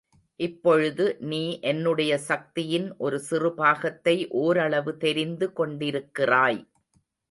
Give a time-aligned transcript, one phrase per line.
[0.39, 1.41] இப்பொழுது நீ
[1.61, 6.61] என்னுடைய சக்தியின் ஒரு சிறுபாகத்தை ஓரளவு தெரிந்து கொண்டிருக்கிறாய்.